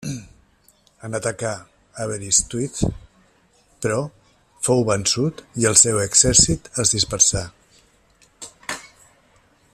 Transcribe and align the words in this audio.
En 1.07 1.17
atacar 1.17 1.51
Aberystwyth, 2.05 2.79
però, 3.85 3.99
fou 4.69 4.83
vençut 4.89 5.45
i 5.65 5.69
el 5.73 5.79
seu 5.83 6.01
exèrcit 6.07 6.71
es 6.85 6.95
dispersà. 6.97 7.47